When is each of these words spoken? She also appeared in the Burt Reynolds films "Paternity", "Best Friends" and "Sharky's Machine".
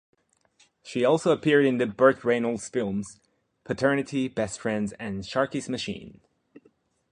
She 0.81 1.05
also 1.05 1.31
appeared 1.31 1.63
in 1.63 1.77
the 1.77 1.85
Burt 1.85 2.23
Reynolds 2.23 2.67
films 2.67 3.19
"Paternity", 3.63 4.27
"Best 4.27 4.59
Friends" 4.59 4.93
and 4.93 5.21
"Sharky's 5.21 5.69
Machine". 5.69 6.21